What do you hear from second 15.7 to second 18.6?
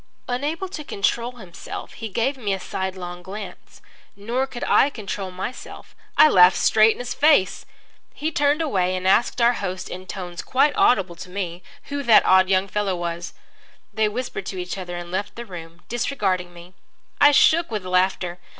disregarding me. I shook with laughter.